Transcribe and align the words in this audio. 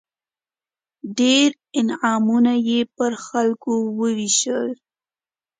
ډېر 1.17 1.49
انعامونه 1.79 2.53
یې 2.67 2.79
پر 2.95 3.11
خلکو 3.25 3.73
ووېشل. 3.97 4.67